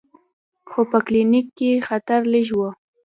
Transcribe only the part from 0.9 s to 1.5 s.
په کلینیک